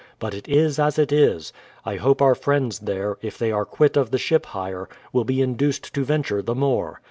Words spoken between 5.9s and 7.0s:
to venture the more.